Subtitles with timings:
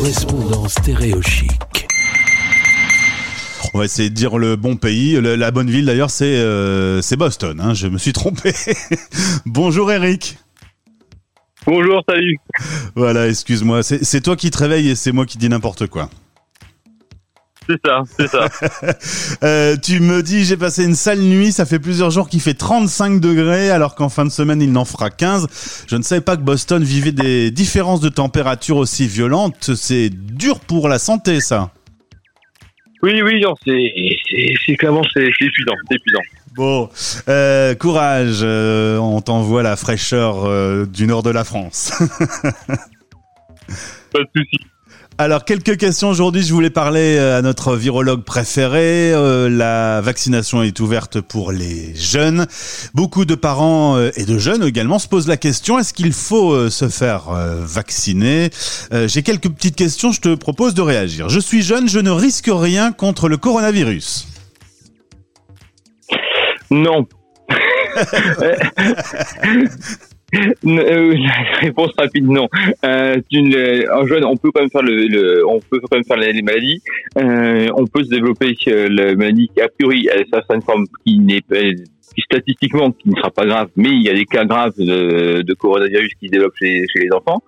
[0.00, 1.86] correspondant stéréochic.
[3.74, 5.20] On va essayer de dire le bon pays.
[5.20, 7.60] Le- la bonne ville d'ailleurs, c'est euh, c'est Boston.
[7.60, 8.54] hein, je me suis trompé.
[9.46, 10.38] Bonjour Eric.
[11.66, 12.38] Bonjour, salut.
[12.96, 13.82] Voilà, excuse-moi.
[13.82, 16.08] C'est c'est toi qui te réveilles et c'est moi qui dis n'importe quoi.
[17.70, 18.48] C'est ça, c'est ça.
[19.42, 22.54] Euh, tu me dis, j'ai passé une sale nuit, ça fait plusieurs jours qu'il fait
[22.54, 25.84] 35 degrés, alors qu'en fin de semaine, il n'en fera 15.
[25.88, 29.74] Je ne savais pas que Boston vivait des différences de température aussi violentes.
[29.74, 31.70] C'est dur pour la santé, ça.
[33.02, 36.20] Oui, oui, non, c'est, clairement, c'est, épuisant, c'est épuisant.
[36.54, 36.90] Bon,
[37.28, 41.92] euh, courage, euh, on t'envoie la fraîcheur euh, du nord de la France.
[44.12, 44.58] Pas de souci.
[45.22, 46.42] Alors, quelques questions aujourd'hui.
[46.42, 49.12] Je voulais parler euh, à notre virologue préféré.
[49.12, 52.46] Euh, la vaccination est ouverte pour les jeunes.
[52.94, 56.52] Beaucoup de parents euh, et de jeunes également se posent la question est-ce qu'il faut
[56.52, 58.48] euh, se faire vacciner?
[59.08, 60.10] J'ai quelques petites questions.
[60.10, 61.28] Je te propose de réagir.
[61.28, 64.26] Je suis jeune, je ne risque rien contre le coronavirus.
[66.70, 67.06] Non.
[70.66, 71.14] Euh,
[71.60, 72.48] réponse rapide non.
[72.84, 76.04] Euh, d'une- en jeune, on peut quand même faire le, le- on peut quand même
[76.04, 76.80] faire les, maladies.
[77.18, 81.40] Euh, on peut se développer euh, la maladie a priori a certaines formes qui n'est
[81.42, 81.56] pas
[82.28, 85.54] statistiquement qui ne sera pas grave, mais il y a des cas graves de, de
[85.54, 87.42] coronavirus qui se développent chez, chez les enfants.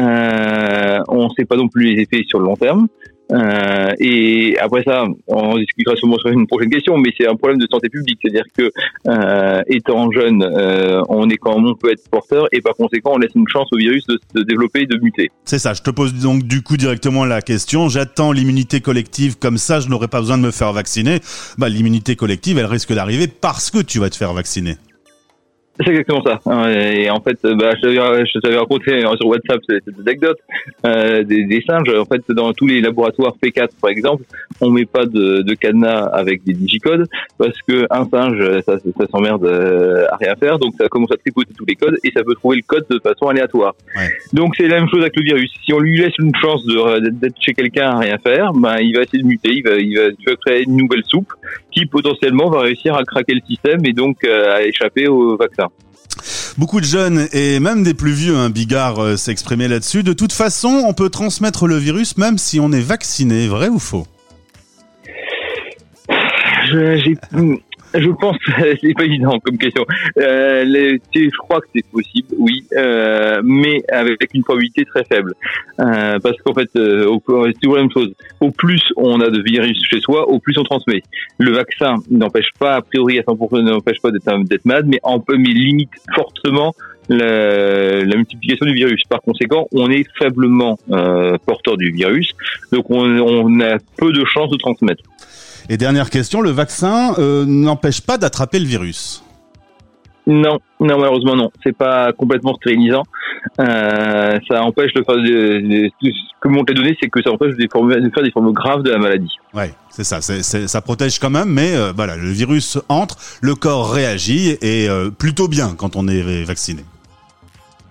[0.00, 2.86] Euh, on ne sait pas non plus les effets sur le long terme.
[3.32, 7.58] Euh, et après ça, on discutera sûrement sur une prochaine question, mais c'est un problème
[7.58, 8.70] de santé publique, c'est-à-dire que
[9.08, 13.18] euh, étant jeune, euh, on est quand on peut être porteur, et par conséquent, on
[13.18, 15.30] laisse une chance au virus de se développer et de muter.
[15.44, 17.88] C'est ça, je te pose donc du coup directement la question.
[17.88, 21.20] J'attends l'immunité collective, comme ça je n'aurai pas besoin de me faire vacciner.
[21.58, 24.76] Bah, l'immunité collective, elle risque d'arriver parce que tu vas te faire vacciner.
[25.80, 26.38] C'est exactement ça.
[26.46, 30.38] hein, Et en fait, bah, je t'avais je t'avais raconté euh, sur WhatsApp cette anecdote
[30.86, 31.88] euh, des, des singes.
[31.98, 34.22] En fait, dans tous les laboratoires P4, par exemple,
[34.60, 37.06] on met pas de, de cadenas avec des digicodes
[37.38, 41.16] parce que un singe, ça, ça s'emmerde euh, à rien faire, donc ça commence à
[41.16, 43.74] tripoter tous les codes et ça peut trouver le code de façon aléatoire.
[43.96, 44.08] Ouais.
[44.32, 45.50] Donc c'est la même chose avec le virus.
[45.64, 48.94] Si on lui laisse une chance de- d'être chez quelqu'un à rien faire, ben il
[48.96, 51.32] va essayer de muter, il va, il va, il va créer une nouvelle soupe
[51.72, 55.63] qui potentiellement va réussir à craquer le système et donc euh, à échapper au vaccin.
[56.56, 60.02] Beaucoup de jeunes et même des plus vieux, hein, Bigard euh, exprimé là-dessus.
[60.02, 63.78] De toute façon, on peut transmettre le virus même si on est vacciné, vrai ou
[63.78, 64.06] faux?
[66.08, 67.16] Je,
[67.94, 68.36] je pense
[68.80, 69.84] c'est pas évident comme question.
[70.18, 70.64] Euh,
[71.14, 75.34] je crois que c'est possible, oui, euh, mais avec une probabilité très faible.
[75.80, 78.12] Euh, parce qu'en fait, euh, au- c'est toujours la même chose.
[78.40, 81.02] Au plus on a de virus chez soi, au plus on transmet.
[81.38, 85.20] Le vaccin n'empêche pas, a priori à 100%, n'empêche pas d'être, d'être malade, mais en
[85.20, 86.74] peut, mais limite fortement
[87.08, 89.02] la, la multiplication du virus.
[89.08, 92.30] Par conséquent, on est faiblement euh, porteur du virus,
[92.72, 95.02] donc on, on a peu de chances de transmettre.
[95.70, 99.22] Et dernière question, le vaccin euh, n'empêche pas d'attraper le virus?
[100.26, 101.50] Non, non malheureusement non.
[101.62, 103.02] C'est pas complètement stérilisant.
[103.60, 106.08] Euh, ça empêche de faire des- ce
[106.40, 108.90] que montrent les données, c'est que ça empêche formes- de faire des formes graves de
[108.90, 109.32] la maladie.
[109.52, 113.90] Ouais, c'est ça, ça protège quand même, mais euh, voilà, le virus entre, le corps
[113.92, 116.84] réagit et euh, plutôt bien quand on est vacciné.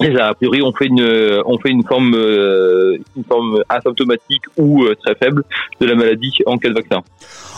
[0.00, 4.94] A priori, on fait une, on fait une forme, euh, une forme asymptomatique ou euh,
[5.02, 5.42] très faible
[5.80, 7.02] de la maladie en cas de vaccin.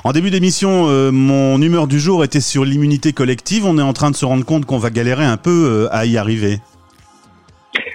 [0.04, 3.64] En début d'émission, euh, mon humeur du jour était sur l'immunité collective.
[3.66, 6.06] On est en train de se rendre compte qu'on va galérer un peu euh, à
[6.06, 6.58] y arriver.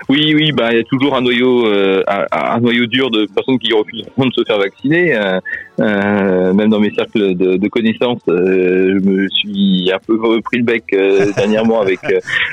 [0.09, 3.25] Oui, oui, bah il y a toujours un noyau, euh, un, un noyau dur de
[3.33, 5.15] personnes qui refusent de se faire vacciner.
[5.15, 5.39] Euh,
[5.79, 10.59] euh, même dans mes cercles de, de connaissances, euh, je me suis un peu pris
[10.59, 11.99] le bec euh, dernièrement avec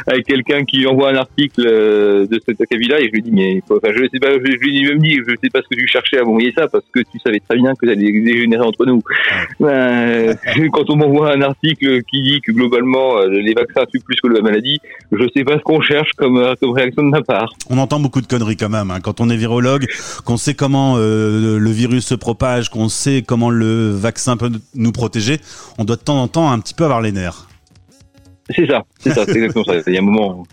[0.06, 3.92] avec quelqu'un qui envoie un article de cet acabit-là et je lui dis mais enfin,
[3.94, 6.18] je sais pas, je, je lui même dit je sais pas ce que tu cherchais
[6.18, 9.02] à m'envoyer ça parce que tu savais très bien que ça allait dégénérer entre nous.
[10.72, 14.40] Quand on m'envoie un article qui dit que globalement les vaccins tuent plus que la
[14.40, 14.78] maladie,
[15.12, 17.52] je sais pas ce qu'on cherche comme comme réaction de ma part.
[17.68, 18.90] On entend beaucoup de conneries quand même.
[18.90, 19.00] hein.
[19.02, 19.86] Quand on est virologue,
[20.24, 25.40] qu'on sait comment le virus se propage, qu'on sait comment le vaccin peut nous protéger,
[25.78, 27.48] on doit de temps en temps un petit peu avoir les nerfs.
[28.54, 29.74] C'est ça, c'est ça, c'est exactement ça.
[29.86, 30.44] Il y a un moment,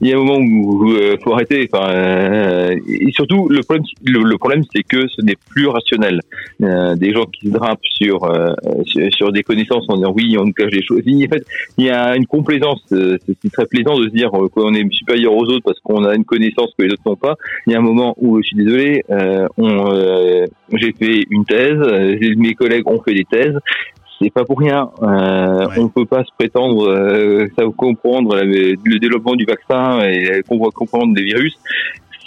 [0.00, 1.68] il y a un moment où il faut arrêter.
[1.72, 6.20] Enfin, euh, et surtout, le problème, le, le problème, c'est que ce n'est plus rationnel.
[6.62, 8.52] Euh, des gens qui se drapent sur, euh,
[8.84, 11.02] sur sur des connaissances en disant oui, on nous cache des choses.
[11.06, 11.28] Il
[11.78, 12.82] y a une complaisance.
[12.92, 16.04] euh, C'est très plaisant de se dire euh, qu'on est supérieur aux autres parce qu'on
[16.04, 17.36] a une connaissance que les autres n'ont pas.
[17.66, 21.44] Il y a un moment où, je suis désolé, euh, on, euh, j'ai fait une
[21.44, 23.56] thèse, euh, mes collègues ont fait des thèses
[24.20, 24.90] c'est pas pour rien.
[25.02, 25.78] Euh, Ouais.
[25.78, 30.72] On peut pas se prétendre euh, ça comprendre la- le développement du vaccin et comprendre
[30.72, 31.54] comprendre des virus.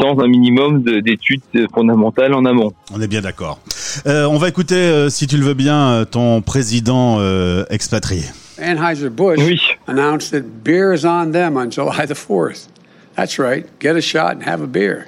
[0.01, 1.41] sans un minimum d'études
[1.75, 2.71] fondamentales en amont.
[2.95, 3.59] On est bien d'accord.
[4.07, 8.23] Euh, on va écouter, euh, si tu le veux bien, euh, ton président euh, expatrié.
[8.61, 9.59] Anheuser-Busch Oui.
[9.87, 12.69] announced that beer is on them on July the 4th.
[13.17, 13.65] That's right.
[13.81, 15.07] Get a shot and have a beer.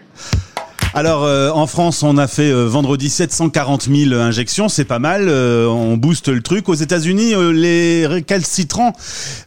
[0.94, 5.30] Alors euh, en France, on a fait euh, vendredi 740 000 injections, c'est pas mal.
[5.30, 6.68] euh, on booste le truc.
[6.68, 8.94] Aux États-Unis, euh, les récalcitrants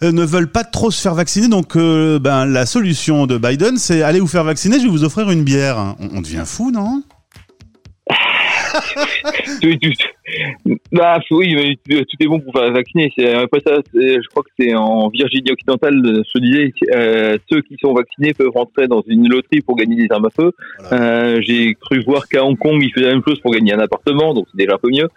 [0.01, 4.21] ne veulent pas trop se faire vacciner, donc ben la solution de Biden, c'est allez
[4.21, 5.97] vous faire vacciner, je vais vous offrir une bière.
[6.15, 7.03] On, devient fou, non?
[10.93, 13.13] bah, oui, mais tout est bon pour faire vacciner.
[13.17, 17.61] C'est après ça, je crois que c'est en Virginie occidentale, euh, je disais, euh, ceux
[17.63, 20.53] qui sont vaccinés peuvent rentrer dans une loterie pour gagner des armes à feu.
[20.93, 23.79] Euh, J'ai cru voir qu'à Hong Kong, ils faisaient la même chose pour gagner un
[23.81, 25.09] appartement, donc c'est déjà un peu mieux.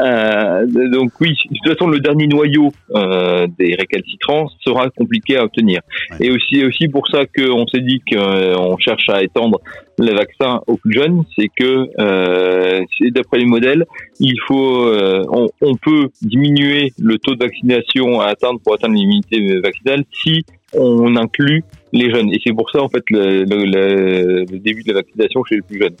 [0.00, 5.44] Euh, donc oui, de toute façon, le dernier noyau euh, des récalcitrants sera compliqué à
[5.44, 5.80] obtenir.
[6.10, 6.26] Ouais.
[6.26, 9.60] Et aussi, aussi pour ça qu'on s'est dit qu'on cherche à étendre
[9.98, 12.80] les vaccins aux plus jeunes, c'est que euh,
[13.10, 13.84] d'après les modèles,
[14.20, 15.24] il faut, euh,
[15.60, 20.44] on, peut diminuer le taux de vaccination à atteindre pour atteindre l'immunité vaccinale si
[20.74, 22.30] on inclut les jeunes.
[22.30, 25.96] Et c'est pour ça en fait le, début de la vaccination chez les plus jeunes.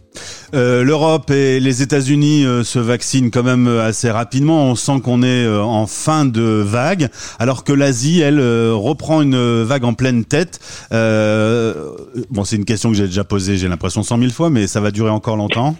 [0.54, 4.64] Euh, L'Europe et les États-Unis euh, se vaccinent quand même assez rapidement.
[4.70, 7.08] On sent qu'on est en fin de vague,
[7.38, 10.60] alors que l'Asie, elle, reprend une vague en pleine tête.
[10.90, 14.80] Bon, c'est une question que j'ai déjà posée, j'ai l'impression 100 000 fois, mais ça
[14.80, 15.76] va durer encore longtemps.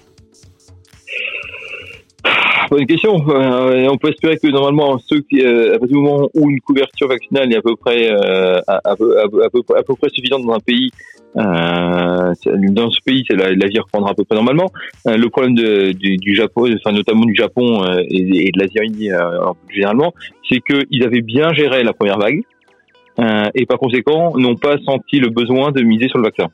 [2.72, 3.22] Bonne question.
[3.28, 7.52] Euh, on peut espérer que normalement euh, à partir du moment où une couverture vaccinale
[7.52, 8.08] est à peu près,
[10.10, 10.90] suffisante dans un pays,
[11.36, 12.32] euh,
[12.70, 14.72] dans ce pays, la, vie reprendra à peu près normalement.
[15.04, 19.10] Le problème du, Japon, enfin notamment du Japon et, de l'Asie
[19.68, 20.14] généralement,
[20.50, 22.40] c'est qu'ils avaient bien géré la première vague.
[23.54, 26.46] et par conséquent, n'ont pas senti le besoin de miser sur le vaccin.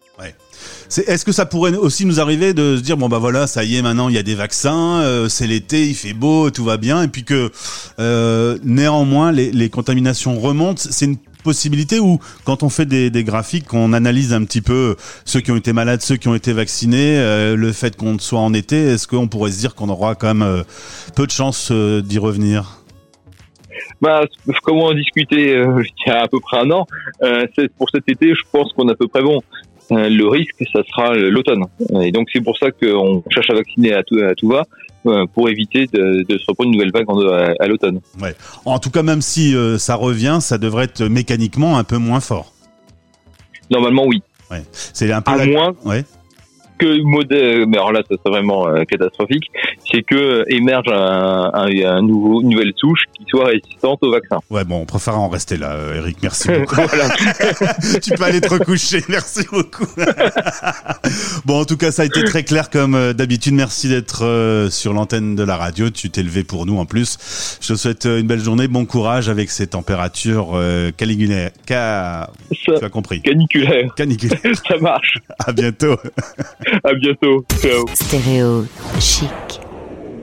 [1.06, 3.76] Est-ce que ça pourrait aussi nous arriver de se dire bon bah voilà ça y
[3.76, 6.76] est maintenant il y a des vaccins euh, c'est l'été il fait beau tout va
[6.76, 7.50] bien et puis que
[7.98, 13.92] euh, néanmoins les, contaminations remontent c'est une possibilité où quand on fait des, graphiques on
[13.92, 17.54] analyse un petit peu ceux qui ont été malades ceux qui ont été vaccinés euh,
[17.54, 20.64] le fait qu'on soit en été est-ce qu'on pourrait se dire qu'on aura quand même
[21.14, 22.78] peu de chances d'y revenir?
[24.00, 24.22] Bah,
[24.62, 26.86] comme on en discutait euh, il y a à peu près un an,
[27.76, 29.40] pour cet été, je pense qu'on est à peu près bon.
[29.90, 31.64] Euh, le risque, ça sera l'automne.
[32.02, 34.64] Et donc c'est pour ça qu'on cherche à vacciner à tout, à tout va,
[35.06, 38.00] euh, pour éviter de, de se reprendre une nouvelle vague en- à, à l'automne.
[38.66, 42.20] en tout cas même si euh, ça revient ça devrait être mécaniquement un peu moins
[42.20, 42.52] fort
[43.70, 44.22] Normalement, oui.
[44.72, 46.04] c'est un peu À la- moins ouais
[46.78, 49.50] que modèle, mais alors là, ça serait vraiment euh, catastrophique,
[49.90, 54.10] c'est que euh, émerge un, un, un nouveau, une nouvelle souche qui soit résistante au
[54.10, 54.38] vaccin.
[54.50, 56.18] Ouais, bon, on préfère en rester là, euh, Eric.
[56.22, 56.76] Merci beaucoup.
[58.02, 59.02] tu peux aller te recoucher.
[59.08, 59.86] Merci beaucoup.
[61.44, 63.54] bon, en tout cas, ça a été très clair comme d'habitude.
[63.54, 65.90] Merci d'être sur l'antenne de la radio.
[65.90, 67.58] Tu t'es levé pour nous en plus.
[67.60, 68.68] Je te souhaite une belle journée.
[68.68, 70.58] Bon courage avec ces températures
[70.96, 71.50] caligulaires.
[71.66, 72.30] Ca...
[72.50, 73.20] Tu as compris.
[73.22, 74.38] caniculaire, Caniculaires.
[74.66, 75.18] ça marche.
[75.44, 75.96] À bientôt.
[76.84, 77.44] À bientôt.
[77.60, 77.84] Ciao.
[77.94, 78.64] Stéréo
[79.00, 79.28] chic.